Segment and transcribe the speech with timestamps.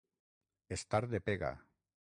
[0.77, 1.55] Estar de pega.